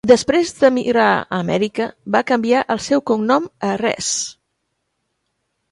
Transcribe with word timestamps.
Després 0.09 0.53
d"emigrar 0.61 1.03
a 1.17 1.25
Amèrica, 1.39 1.87
va 2.17 2.23
canviar 2.33 2.65
el 2.77 2.83
seu 2.89 3.05
cognom 3.11 3.47
a 3.69 3.77
Rhees. 3.85 4.13